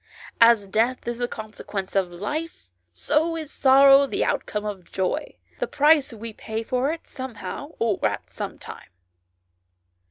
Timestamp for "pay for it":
6.33-7.07